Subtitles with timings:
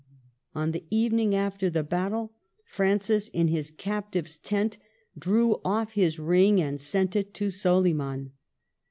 [0.55, 2.33] On the evening after the battle,
[2.65, 4.79] Francis in his captive's tent
[5.15, 8.31] drew off his ring and sent it to Soliman.